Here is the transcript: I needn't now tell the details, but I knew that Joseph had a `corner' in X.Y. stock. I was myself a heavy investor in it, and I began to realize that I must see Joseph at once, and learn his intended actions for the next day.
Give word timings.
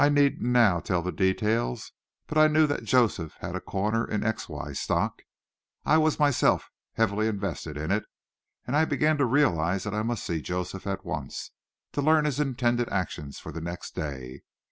I 0.03 0.09
needn't 0.09 0.41
now 0.41 0.79
tell 0.79 1.03
the 1.03 1.11
details, 1.11 1.91
but 2.25 2.35
I 2.35 2.47
knew 2.47 2.65
that 2.65 2.85
Joseph 2.85 3.35
had 3.41 3.55
a 3.55 3.59
`corner' 3.59 4.09
in 4.09 4.23
X.Y. 4.23 4.73
stock. 4.73 5.21
I 5.85 5.99
was 5.99 6.17
myself 6.17 6.71
a 6.97 7.05
heavy 7.05 7.27
investor 7.27 7.77
in 7.79 7.91
it, 7.91 8.05
and 8.65 8.75
I 8.75 8.85
began 8.85 9.19
to 9.19 9.25
realize 9.25 9.83
that 9.83 9.93
I 9.93 10.01
must 10.01 10.23
see 10.23 10.41
Joseph 10.41 10.87
at 10.87 11.05
once, 11.05 11.51
and 11.93 12.03
learn 12.03 12.25
his 12.25 12.39
intended 12.39 12.89
actions 12.89 13.37
for 13.37 13.51
the 13.51 13.61
next 13.61 13.93
day. 13.93 14.41